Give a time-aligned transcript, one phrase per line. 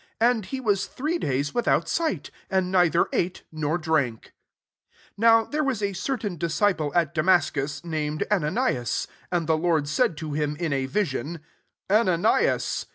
[0.19, 4.21] 9 And he was three days without sight; and neither ate nor drank.
[4.23, 4.29] j
[5.13, 8.19] 10 Now there was a certail disciple at Damascus, name!
[8.31, 11.41] Ananias; and the Lord said d him, in a vision,"
[11.91, 12.87] Ananias.